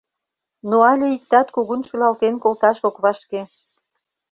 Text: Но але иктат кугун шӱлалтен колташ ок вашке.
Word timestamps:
Но 0.69 0.77
але 0.91 1.07
иктат 1.17 1.47
кугун 1.55 1.81
шӱлалтен 1.87 2.35
колташ 2.43 2.79
ок 2.89 2.95
вашке. 3.03 3.41